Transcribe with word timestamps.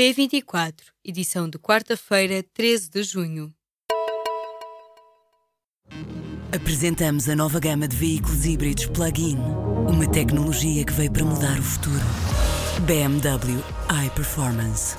P24, 0.00 0.76
edição 1.04 1.46
de 1.46 1.58
quarta-feira, 1.58 2.42
13 2.54 2.88
de 2.88 3.02
junho. 3.02 3.52
Apresentamos 6.50 7.28
a 7.28 7.36
nova 7.36 7.60
gama 7.60 7.86
de 7.86 7.94
veículos 7.94 8.46
híbridos 8.46 8.86
plug-in. 8.86 9.36
Uma 9.36 10.10
tecnologia 10.10 10.86
que 10.86 10.92
veio 10.94 11.12
para 11.12 11.22
mudar 11.26 11.58
o 11.58 11.62
futuro. 11.62 12.00
BMW 12.86 13.62
iPerformance. 14.06 14.96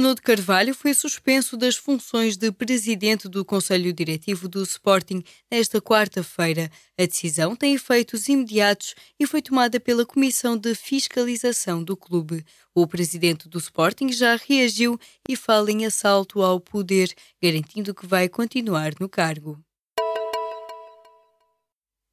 Bruno 0.00 0.14
de 0.14 0.22
Carvalho 0.22 0.74
foi 0.74 0.94
suspenso 0.94 1.58
das 1.58 1.76
funções 1.76 2.34
de 2.34 2.50
presidente 2.50 3.28
do 3.28 3.44
Conselho 3.44 3.92
Diretivo 3.92 4.48
do 4.48 4.62
Sporting 4.62 5.22
nesta 5.50 5.78
quarta-feira. 5.78 6.70
A 6.98 7.04
decisão 7.04 7.54
tem 7.54 7.74
efeitos 7.74 8.26
imediatos 8.26 8.94
e 9.18 9.26
foi 9.26 9.42
tomada 9.42 9.78
pela 9.78 10.06
Comissão 10.06 10.56
de 10.56 10.74
Fiscalização 10.74 11.84
do 11.84 11.98
clube. 11.98 12.42
O 12.74 12.86
presidente 12.86 13.46
do 13.46 13.58
Sporting 13.58 14.10
já 14.10 14.36
reagiu 14.36 14.98
e 15.28 15.36
fala 15.36 15.70
em 15.70 15.84
assalto 15.84 16.40
ao 16.40 16.58
poder, 16.58 17.12
garantindo 17.42 17.94
que 17.94 18.06
vai 18.06 18.26
continuar 18.26 18.94
no 18.98 19.06
cargo. 19.06 19.62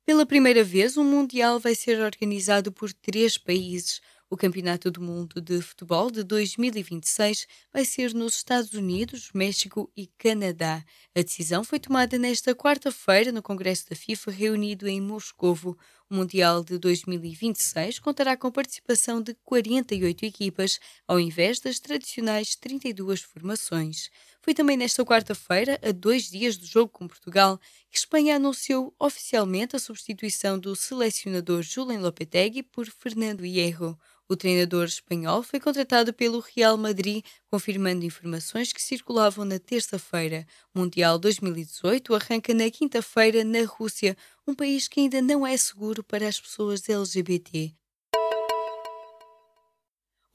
Pela 0.06 0.26
primeira 0.26 0.64
vez, 0.64 0.98
o 0.98 1.06
Mundial 1.06 1.58
vai 1.58 1.76
ser 1.76 2.02
organizado 2.02 2.70
por 2.70 2.92
três 2.92 3.38
países. 3.38 4.02
O 4.30 4.36
Campeonato 4.36 4.92
do 4.92 5.02
Mundo 5.02 5.40
de 5.42 5.62
Futebol 5.62 6.12
de 6.12 6.22
2026 6.22 7.48
vai 7.72 7.86
ser 7.86 8.14
nos 8.14 8.36
Estados 8.36 8.74
Unidos, 8.74 9.32
México 9.34 9.90
e 9.96 10.08
Canadá. 10.18 10.84
A 11.16 11.22
decisão 11.22 11.64
foi 11.64 11.80
tomada 11.80 12.18
nesta 12.18 12.54
quarta-feira 12.54 13.32
no 13.32 13.42
Congresso 13.42 13.90
da 13.90 13.96
FIFA, 13.96 14.32
reunido 14.32 14.86
em 14.88 15.00
Moscovo. 15.00 15.78
O 16.10 16.16
Mundial 16.16 16.64
de 16.64 16.78
2026 16.78 18.00
contará 18.00 18.38
com 18.38 18.50
participação 18.50 19.22
de 19.22 19.34
48 19.44 20.24
equipas, 20.26 20.80
ao 21.06 21.20
invés 21.20 21.60
das 21.60 21.80
tradicionais 21.80 22.56
32 22.56 23.22
formações. 23.22 24.10
Foi 24.42 24.54
também 24.54 24.78
nesta 24.78 25.04
quarta-feira, 25.06 25.78
a 25.84 25.92
dois 25.92 26.30
dias 26.30 26.56
do 26.56 26.66
jogo 26.66 26.90
com 26.94 27.10
Portugal, 27.10 27.60
que 27.92 27.98
Espanha 27.98 28.38
anunciou 28.38 28.96
oficialmente 28.98 29.76
a 29.76 29.80
substituição 29.80 30.58
do 30.58 30.74
selecionador 30.78 31.62
Julen 31.62 32.00
Lopetegui 32.00 32.64
por 32.64 32.86
Fernando 32.86 33.46
Hierro. 33.46 34.00
O 34.30 34.36
treinador 34.36 34.86
espanhol 34.86 35.42
foi 35.42 35.58
contratado 35.60 36.14
pelo 36.14 36.44
Real 36.56 36.78
Madrid, 36.78 37.24
confirmando 37.50 38.04
informações 38.06 38.74
que 38.74 38.82
circulavam 38.82 39.46
na 39.46 39.58
terça-feira. 39.58 40.46
O 40.74 40.80
Mundial 40.80 41.18
2018 41.18 42.14
arranca 42.14 42.54
na 42.54 42.70
quinta-feira 42.70 43.44
na 43.46 43.64
Rússia, 43.66 44.18
um 44.48 44.56
país 44.56 44.88
que 44.88 45.02
ainda 45.02 45.22
não 45.22 45.46
é 45.46 45.58
seguro 45.58 46.02
para 46.02 46.28
as 46.28 46.40
pessoas 46.40 46.88
LGBT. 46.88 47.74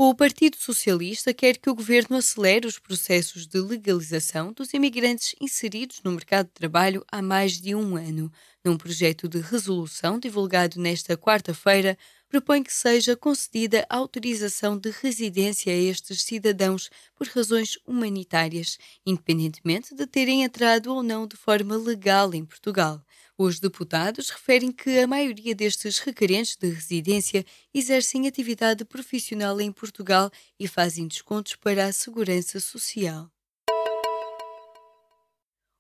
O 0.05 0.15
Partido 0.15 0.57
Socialista 0.57 1.33
quer 1.33 1.57
que 1.57 1.71
o 1.71 1.75
governo 1.75 2.17
acelere 2.17 2.67
os 2.67 2.79
processos 2.79 3.47
de 3.47 3.61
legalização 3.61 4.53
dos 4.53 4.75
imigrantes 4.75 5.35
inseridos 5.41 6.03
no 6.03 6.11
mercado 6.11 6.47
de 6.47 6.55
trabalho 6.55 7.05
há 7.11 7.23
mais 7.23 7.53
de 7.53 7.75
um 7.75 7.97
ano. 7.97 8.31
Num 8.65 8.77
projeto 8.77 9.29
de 9.29 9.39
resolução 9.39 10.19
divulgado 10.19 10.81
nesta 10.81 11.17
quarta-feira, 11.17 11.97
propõe 12.29 12.63
que 12.63 12.73
seja 12.73 13.17
concedida 13.17 13.87
autorização 13.89 14.77
de 14.77 14.91
residência 14.91 15.73
a 15.73 15.77
estes 15.77 16.23
cidadãos 16.23 16.91
por 17.15 17.29
razões 17.29 17.79
humanitárias, 17.87 18.79
independentemente 19.07 19.95
de 19.95 20.07
terem 20.07 20.43
entrado 20.43 20.93
ou 20.93 21.03
não 21.03 21.27
de 21.27 21.37
forma 21.37 21.77
legal 21.77 22.35
em 22.35 22.45
Portugal. 22.45 23.01
Os 23.39 23.59
deputados 23.59 24.29
referem 24.31 24.71
que 24.71 24.99
a 24.99 25.07
maioria 25.07 25.55
destes 25.55 25.99
requerentes 25.99 26.57
de 26.57 26.69
residência 26.69 27.45
exercem 27.73 28.29
atividade 28.29 28.85
profissional 28.85 29.61
em 29.61 29.73
Portugal 29.73 30.31
e 30.59 30.69
fazem 30.69 31.09
descontos 31.09 31.57
para 31.57 31.87
a 31.87 31.93
segurança 31.93 32.61
social. 32.61 33.31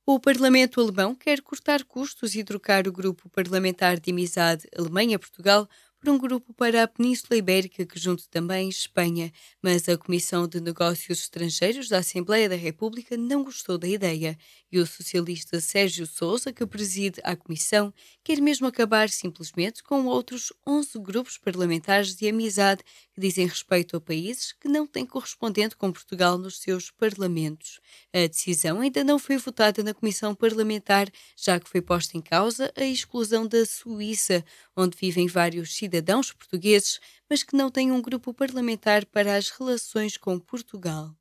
O 0.04 0.18
Parlamento 0.18 0.80
alemão 0.80 1.14
quer 1.14 1.40
cortar 1.40 1.84
custos 1.84 2.34
e 2.34 2.42
trocar 2.42 2.88
o 2.88 2.92
grupo 2.92 3.28
parlamentar 3.28 4.00
de 4.00 4.10
amizade 4.10 4.66
Alemanha-Portugal 4.76 5.68
por 6.02 6.10
um 6.10 6.18
grupo 6.18 6.52
para 6.52 6.82
a 6.82 6.88
Península 6.88 7.38
Ibérica 7.38 7.86
que 7.86 7.98
junte 7.98 8.28
também 8.28 8.68
Espanha, 8.68 9.32
mas 9.62 9.88
a 9.88 9.96
Comissão 9.96 10.48
de 10.48 10.60
Negócios 10.60 11.20
Estrangeiros 11.20 11.88
da 11.88 11.98
Assembleia 11.98 12.48
da 12.48 12.56
República 12.56 13.16
não 13.16 13.44
gostou 13.44 13.78
da 13.78 13.86
ideia 13.86 14.36
e 14.70 14.80
o 14.80 14.86
socialista 14.86 15.60
Sérgio 15.60 16.06
Sousa, 16.06 16.52
que 16.52 16.66
preside 16.66 17.20
a 17.22 17.36
comissão, 17.36 17.94
quer 18.24 18.40
mesmo 18.40 18.66
acabar 18.66 19.10
simplesmente 19.10 19.82
com 19.82 20.06
outros 20.06 20.52
11 20.66 20.98
grupos 20.98 21.38
parlamentares 21.38 22.16
de 22.16 22.28
amizade 22.28 22.82
que 23.14 23.20
dizem 23.20 23.46
respeito 23.46 23.96
a 23.96 24.00
países 24.00 24.52
que 24.52 24.66
não 24.66 24.86
têm 24.86 25.06
correspondente 25.06 25.76
com 25.76 25.92
Portugal 25.92 26.36
nos 26.36 26.58
seus 26.58 26.90
parlamentos. 26.90 27.78
A 28.12 28.26
decisão 28.26 28.80
ainda 28.80 29.04
não 29.04 29.18
foi 29.18 29.36
votada 29.36 29.82
na 29.84 29.94
comissão 29.94 30.34
parlamentar, 30.34 31.08
já 31.36 31.60
que 31.60 31.68
foi 31.68 31.82
posta 31.82 32.16
em 32.16 32.22
causa 32.22 32.72
a 32.74 32.84
exclusão 32.84 33.46
da 33.46 33.64
Suíça, 33.64 34.44
onde 34.74 34.96
vivem 34.96 35.28
vários 35.28 35.76
cidadãos 35.76 35.91
portugueses, 36.32 37.00
mas 37.28 37.42
que 37.42 37.56
não 37.56 37.70
têm 37.70 37.90
um 37.90 38.00
grupo 38.00 38.32
parlamentar 38.32 39.04
para 39.04 39.36
as 39.36 39.50
relações 39.50 40.16
com 40.16 40.38
Portugal. 40.38 41.14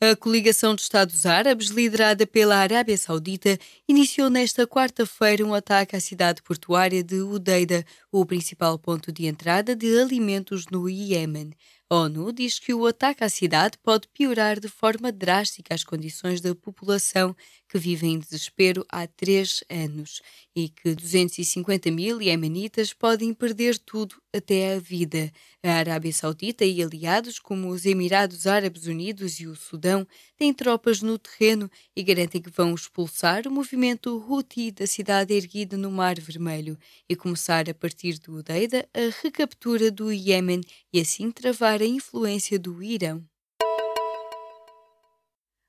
A 0.00 0.14
coligação 0.14 0.74
de 0.74 0.82
Estados 0.82 1.24
Árabes, 1.24 1.68
liderada 1.68 2.26
pela 2.26 2.56
Arábia 2.56 2.96
Saudita, 2.98 3.58
iniciou 3.88 4.28
nesta 4.28 4.66
quarta-feira 4.66 5.44
um 5.44 5.54
ataque 5.54 5.96
à 5.96 6.00
cidade 6.00 6.42
portuária 6.42 7.02
de 7.02 7.22
Udeida, 7.22 7.86
o 8.12 8.26
principal 8.26 8.78
ponto 8.78 9.10
de 9.10 9.26
entrada 9.26 9.74
de 9.74 9.98
alimentos 9.98 10.66
no 10.70 10.90
Iêmen. 10.90 11.54
A 11.88 11.96
ONU 11.96 12.32
diz 12.32 12.58
que 12.58 12.74
o 12.74 12.86
ataque 12.86 13.24
à 13.24 13.28
cidade 13.28 13.78
pode 13.78 14.08
piorar 14.08 14.60
de 14.60 14.68
forma 14.68 15.12
drástica 15.12 15.74
as 15.74 15.84
condições 15.84 16.40
da 16.40 16.54
população 16.54 17.34
que 17.74 17.78
vive 17.80 18.06
em 18.06 18.20
desespero 18.20 18.86
há 18.88 19.04
três 19.04 19.64
anos 19.68 20.22
e 20.54 20.68
que 20.68 20.94
250 20.94 21.90
mil 21.90 22.22
iemenitas 22.22 22.92
podem 22.92 23.34
perder 23.34 23.76
tudo 23.78 24.14
até 24.32 24.76
a 24.76 24.78
vida. 24.78 25.32
A 25.60 25.72
Arábia 25.72 26.12
Saudita 26.12 26.64
e 26.64 26.80
aliados 26.80 27.40
como 27.40 27.70
os 27.70 27.84
Emirados 27.84 28.46
Árabes 28.46 28.86
Unidos 28.86 29.40
e 29.40 29.48
o 29.48 29.56
Sudão 29.56 30.06
têm 30.36 30.54
tropas 30.54 31.02
no 31.02 31.18
terreno 31.18 31.68
e 31.96 32.04
garantem 32.04 32.40
que 32.40 32.48
vão 32.48 32.76
expulsar 32.76 33.44
o 33.48 33.50
movimento 33.50 34.24
Houthi 34.30 34.70
da 34.70 34.86
cidade 34.86 35.34
erguida 35.34 35.76
no 35.76 35.90
Mar 35.90 36.14
Vermelho 36.20 36.78
e 37.08 37.16
começar 37.16 37.68
a 37.68 37.74
partir 37.74 38.20
do 38.20 38.36
Udeida 38.36 38.88
a 38.94 39.12
recaptura 39.20 39.90
do 39.90 40.12
Iêmen 40.12 40.60
e 40.92 41.00
assim 41.00 41.28
travar 41.28 41.82
a 41.82 41.86
influência 41.86 42.56
do 42.56 42.80
Irão. 42.80 43.33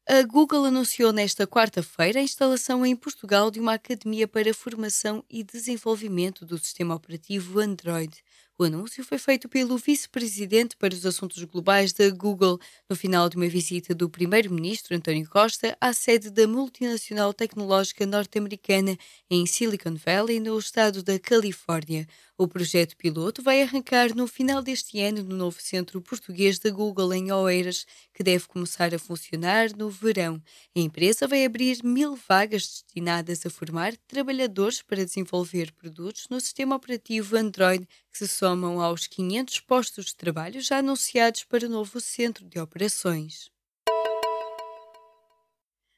A 0.08 0.24
Google 0.24 0.66
anunciou 0.66 1.14
nesta 1.14 1.46
quarta-feira 1.46 2.20
a 2.20 2.24
instalação 2.24 2.84
em 2.86 2.96
Portugal 2.96 3.52
de 3.52 3.60
uma 3.60 3.74
academia 3.76 4.28
para 4.28 4.52
formação 4.54 5.24
e 5.30 5.44
desenvolvimento 5.44 6.44
do 6.44 6.58
sistema 6.58 6.96
operativo 6.96 7.60
Android. 7.60 8.24
O 8.58 8.64
anúncio 8.64 9.04
foi 9.04 9.18
feito 9.18 9.50
pelo 9.50 9.78
vice-presidente 9.78 10.78
para 10.78 10.94
os 10.94 11.06
assuntos 11.06 11.44
globais 11.44 11.92
da 11.92 12.10
Google 12.10 12.58
no 12.90 12.96
final 12.96 13.28
de 13.28 13.36
uma 13.36 13.50
visita 13.50 13.94
do 13.94 14.10
primeiro-ministro 14.10 14.96
António 14.96 15.30
Costa 15.30 15.78
à 15.82 15.92
sede 15.92 16.30
da 16.30 16.48
multinacional 16.48 17.34
tecnológica 17.34 18.06
norte-americana 18.06 18.98
em 19.30 19.46
Silicon 19.46 19.96
Valley, 19.96 20.40
no 20.40 20.58
estado 20.58 21.04
da 21.04 21.20
Califórnia. 21.20 22.08
O 22.38 22.48
projeto 22.48 22.96
piloto 22.96 23.42
vai 23.42 23.62
arrancar 23.62 24.16
no 24.16 24.26
final 24.26 24.62
deste 24.62 25.02
ano 25.02 25.22
no 25.22 25.36
novo 25.36 25.62
centro 25.62 26.02
português 26.02 26.58
da 26.58 26.70
Google 26.70 27.14
em 27.14 27.34
Oeiras, 27.34 27.86
que 28.14 28.24
deve 28.24 28.48
começar 28.48 28.94
a 28.96 29.00
funcionar 29.00 29.76
no 29.76 29.90
verão. 29.90 30.42
A 30.76 30.80
empresa 30.80 31.28
vai 31.28 31.46
abrir 31.46 31.84
mil 31.84 32.18
vagas 32.28 32.68
destinadas 32.68 33.46
a 33.46 33.50
formar 33.50 33.96
trabalhadores 34.08 34.82
para 34.82 35.06
desenvolver 35.06 35.74
produtos 35.74 36.28
no 36.30 36.40
sistema 36.40 36.76
operativo 36.76 37.38
Android, 37.38 37.88
que 38.16 38.20
se 38.20 38.30
somam 38.30 38.80
aos 38.80 39.08
500 39.08 39.60
postos 39.60 40.06
de 40.06 40.16
trabalho 40.16 40.62
já 40.62 40.78
anunciados 40.78 41.44
para 41.44 41.66
o 41.66 41.70
novo 41.70 42.00
centro 42.00 42.46
de 42.46 42.58
operações. 42.58 43.52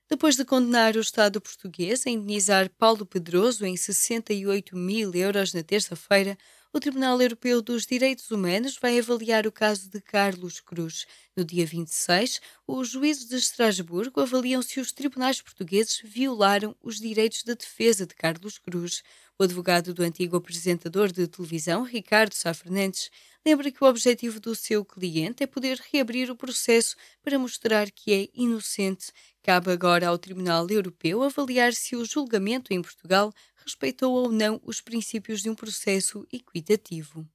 Depois 0.10 0.36
de 0.36 0.44
condenar 0.44 0.96
o 0.96 1.00
Estado 1.00 1.40
português 1.40 2.08
a 2.08 2.10
indenizar 2.10 2.72
Paulo 2.72 3.06
Pedroso 3.06 3.68
em 3.68 3.78
68 3.78 4.76
mil 4.76 5.14
euros 5.14 5.54
na 5.54 5.62
terça-feira, 5.62 6.36
o 6.74 6.80
Tribunal 6.80 7.22
Europeu 7.22 7.62
dos 7.62 7.86
Direitos 7.86 8.32
Humanos 8.32 8.80
vai 8.82 8.98
avaliar 8.98 9.46
o 9.46 9.52
caso 9.52 9.88
de 9.88 10.02
Carlos 10.02 10.60
Cruz. 10.60 11.06
No 11.36 11.46
dia 11.46 11.68
26, 11.68 12.42
os 12.66 12.90
juízes 12.90 13.28
de 13.28 13.36
Estrasburgo 13.36 14.22
avaliam 14.22 14.62
se 14.64 14.80
os 14.80 14.92
tribunais 14.92 15.40
portugueses 15.40 16.02
violaram 16.04 16.76
os 16.82 17.00
direitos 17.00 17.44
de 17.44 17.54
defesa 17.54 18.08
de 18.08 18.16
Carlos 18.16 18.58
Cruz. 18.58 19.04
O 19.40 19.44
advogado 19.44 19.94
do 19.94 20.04
antigo 20.04 20.38
apresentador 20.38 21.12
de 21.12 21.28
televisão, 21.28 21.84
Ricardo 21.84 22.34
Sá 22.34 22.54
Fernandes, 22.54 23.10
lembra 23.46 23.72
que 23.72 23.84
o 23.84 23.88
objetivo 23.88 24.40
do 24.40 24.54
seu 24.56 24.84
cliente 24.86 25.44
é 25.44 25.48
poder 25.48 25.80
reabrir 25.92 26.30
o 26.32 26.36
processo 26.36 26.96
para 27.22 27.38
mostrar 27.40 27.90
que 27.92 28.12
é 28.14 28.30
inocente. 28.34 29.12
Cabe 29.44 29.72
agora 29.72 30.08
ao 30.08 30.18
Tribunal 30.18 30.68
Europeu 30.70 31.22
avaliar 31.24 31.74
se 31.74 31.96
o 31.96 32.06
julgamento 32.06 32.74
em 32.74 32.82
Portugal 32.82 33.32
respeitou 33.64 34.14
ou 34.14 34.32
não 34.32 34.60
os 34.64 34.82
princípios 34.82 35.42
de 35.42 35.50
um 35.50 35.56
processo 35.56 36.28
equitativo. 36.32 37.28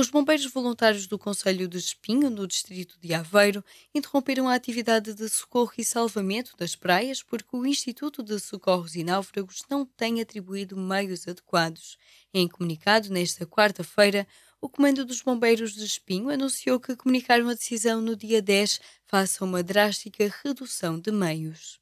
Os 0.00 0.08
bombeiros 0.08 0.46
voluntários 0.46 1.08
do 1.08 1.18
Conselho 1.18 1.66
de 1.66 1.76
Espinho, 1.76 2.30
no 2.30 2.46
distrito 2.46 2.96
de 3.00 3.12
Aveiro, 3.12 3.64
interromperam 3.92 4.48
a 4.48 4.54
atividade 4.54 5.12
de 5.12 5.28
socorro 5.28 5.72
e 5.76 5.84
salvamento 5.84 6.56
das 6.56 6.76
praias 6.76 7.20
porque 7.20 7.56
o 7.56 7.66
Instituto 7.66 8.22
de 8.22 8.38
Socorros 8.38 8.94
e 8.94 9.02
Náufragos 9.02 9.64
não 9.68 9.84
tem 9.84 10.20
atribuído 10.20 10.76
meios 10.76 11.26
adequados. 11.26 11.98
Em 12.32 12.46
comunicado 12.46 13.10
nesta 13.10 13.44
quarta-feira, 13.44 14.24
o 14.60 14.68
Comando 14.68 15.04
dos 15.04 15.20
Bombeiros 15.20 15.74
de 15.74 15.84
Espinho 15.84 16.30
anunciou 16.30 16.78
que 16.78 16.94
comunicaram 16.94 17.48
a 17.48 17.54
decisão 17.54 18.00
no 18.00 18.14
dia 18.14 18.40
10 18.40 18.80
face 19.04 19.42
a 19.42 19.44
uma 19.44 19.64
drástica 19.64 20.32
redução 20.44 20.96
de 21.00 21.10
meios. 21.10 21.80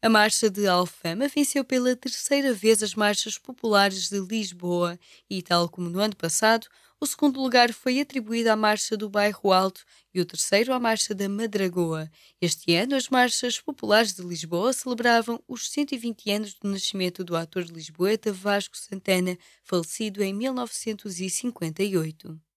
A 0.00 0.08
Marcha 0.08 0.48
de 0.48 0.64
Alfama 0.68 1.26
venceu 1.26 1.64
pela 1.64 1.96
terceira 1.96 2.54
vez 2.54 2.84
as 2.84 2.94
marchas 2.94 3.36
populares 3.36 4.08
de 4.08 4.20
Lisboa 4.20 4.96
e, 5.28 5.42
tal 5.42 5.68
como 5.68 5.90
no 5.90 5.98
ano 5.98 6.14
passado, 6.14 6.68
o 7.00 7.06
segundo 7.06 7.42
lugar 7.42 7.72
foi 7.72 7.98
atribuído 7.98 8.48
à 8.48 8.54
Marcha 8.54 8.96
do 8.96 9.10
Bairro 9.10 9.52
Alto 9.52 9.84
e 10.14 10.20
o 10.20 10.24
terceiro 10.24 10.72
à 10.72 10.78
Marcha 10.78 11.16
da 11.16 11.28
Madragoa. 11.28 12.08
Este 12.40 12.76
ano, 12.76 12.94
as 12.94 13.08
marchas 13.08 13.60
populares 13.60 14.14
de 14.14 14.22
Lisboa 14.22 14.72
celebravam 14.72 15.42
os 15.48 15.68
120 15.68 16.30
anos 16.30 16.54
do 16.54 16.70
nascimento 16.70 17.24
do 17.24 17.34
ator 17.34 17.64
lisboeta 17.64 18.32
Vasco 18.32 18.76
Santana, 18.76 19.36
falecido 19.64 20.22
em 20.22 20.32
1958. 20.32 22.47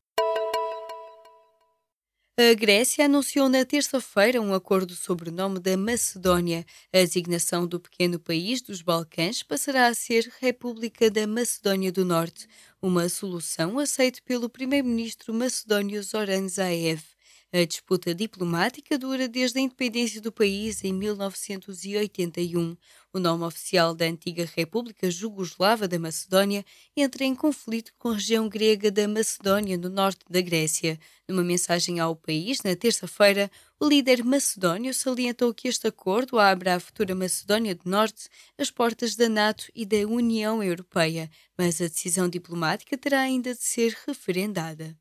A 2.38 2.54
Grécia 2.54 3.06
anunciou 3.06 3.48
na 3.50 3.64
terça-feira 3.66 4.42
um 4.42 4.54
acordo 4.54 4.96
sobre 4.96 5.30
o 5.30 5.34
nome 5.34 5.60
da 5.60 5.78
Macedónia. 5.78 6.66
A 6.92 6.98
designação 6.98 7.68
do 7.68 7.80
pequeno 7.80 8.20
país 8.20 8.62
dos 8.62 8.82
Balcãs 8.82 9.44
passará 9.44 9.88
a 9.88 9.94
ser 9.94 10.32
República 10.40 11.12
da 11.12 11.28
Macedónia 11.28 11.92
do 11.92 12.04
Norte, 12.06 12.48
uma 12.82 13.08
solução 13.10 13.78
aceita 13.78 14.20
pelo 14.26 14.50
primeiro-ministro 14.50 15.34
macedónio 15.34 16.02
Zoran 16.02 16.48
Zaev. 16.48 17.04
A 17.54 17.66
disputa 17.66 18.16
diplomática 18.16 18.98
dura 18.98 19.28
desde 19.28 19.60
a 19.60 19.62
independência 19.62 20.22
do 20.22 20.32
país 20.32 20.86
em 20.86 20.94
1981. 20.94 22.78
O 23.12 23.20
nome 23.20 23.44
oficial 23.44 23.94
da 23.94 24.06
antiga 24.06 24.50
República 24.56 25.12
Jugoslava 25.12 25.86
da 25.86 26.00
Macedónia 26.00 26.64
entra 26.96 27.26
em 27.26 27.36
conflito 27.36 27.92
com 28.00 28.08
a 28.08 28.14
região 28.14 28.48
grega 28.48 28.90
da 28.90 29.06
Macedónia, 29.06 29.78
no 29.78 29.90
norte 29.90 30.24
da 30.30 30.40
Grécia. 30.40 30.98
Numa 31.28 31.44
mensagem 31.44 32.00
ao 32.00 32.16
país, 32.16 32.64
na 32.64 32.74
terça-feira, 32.74 33.52
o 33.78 33.86
líder 33.86 34.24
macedónio 34.24 34.94
salientou 34.94 35.54
que 35.54 35.68
este 35.68 35.88
acordo 35.88 36.40
abre 36.40 36.70
à 36.70 36.80
futura 36.80 37.14
Macedónia 37.14 37.76
do 37.76 37.90
Norte 37.90 38.30
as 38.58 38.72
portas 38.72 39.14
da 39.18 39.28
NATO 39.28 39.66
e 39.76 39.86
da 39.86 40.08
União 40.08 40.64
Europeia, 40.64 41.30
mas 41.58 41.82
a 41.82 41.90
decisão 41.90 42.30
diplomática 42.30 42.98
terá 42.98 43.20
ainda 43.20 43.54
de 43.54 43.62
ser 43.62 43.94
referendada. 44.08 45.01